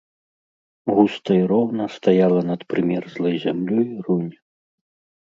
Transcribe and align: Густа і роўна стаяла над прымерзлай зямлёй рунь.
Густа 0.99 1.31
і 1.41 1.43
роўна 1.51 1.85
стаяла 1.95 2.39
над 2.51 2.61
прымерзлай 2.73 3.35
зямлёй 3.45 3.89
рунь. 4.09 4.33